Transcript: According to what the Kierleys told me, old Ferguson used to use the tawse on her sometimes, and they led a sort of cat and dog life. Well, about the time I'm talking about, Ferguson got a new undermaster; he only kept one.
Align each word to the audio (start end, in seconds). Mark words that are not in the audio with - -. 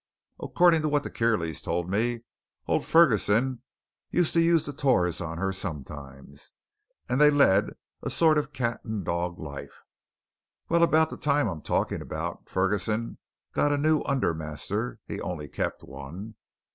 According 0.39 0.81
to 0.81 0.89
what 0.89 1.03
the 1.03 1.11
Kierleys 1.11 1.61
told 1.61 1.87
me, 1.87 2.23
old 2.65 2.83
Ferguson 2.83 3.61
used 4.09 4.33
to 4.33 4.41
use 4.41 4.65
the 4.65 4.73
tawse 4.73 5.21
on 5.21 5.37
her 5.37 5.51
sometimes, 5.53 6.53
and 7.07 7.21
they 7.21 7.29
led 7.29 7.73
a 8.01 8.09
sort 8.09 8.39
of 8.39 8.51
cat 8.51 8.81
and 8.83 9.05
dog 9.05 9.37
life. 9.37 9.83
Well, 10.69 10.81
about 10.81 11.11
the 11.11 11.17
time 11.17 11.47
I'm 11.47 11.61
talking 11.61 12.01
about, 12.01 12.49
Ferguson 12.49 13.19
got 13.53 13.71
a 13.71 13.77
new 13.77 14.01
undermaster; 14.01 14.97
he 15.07 15.21
only 15.21 15.47
kept 15.47 15.83
one. 15.83 16.33